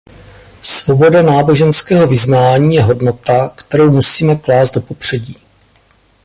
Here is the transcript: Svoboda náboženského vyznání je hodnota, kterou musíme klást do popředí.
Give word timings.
Svoboda 0.61 1.21
náboženského 1.21 2.07
vyznání 2.07 2.75
je 2.75 2.83
hodnota, 2.83 3.49
kterou 3.55 3.89
musíme 3.91 4.35
klást 4.35 4.71
do 4.71 4.81
popředí. 4.81 5.37